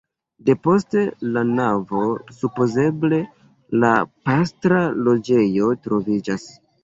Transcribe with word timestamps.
Depost 0.45 0.95
la 1.33 1.41
navo 1.49 2.05
supozeble 2.37 3.19
la 3.83 3.93
pastra 4.29 4.79
loĝejo 5.09 5.69
troviĝas. 5.85 6.49